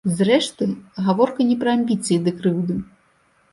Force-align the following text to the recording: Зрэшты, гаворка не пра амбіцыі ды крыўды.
Зрэшты, 0.19 0.65
гаворка 1.09 1.41
не 1.51 1.55
пра 1.65 1.71
амбіцыі 1.79 2.17
ды 2.29 2.37
крыўды. 2.41 2.81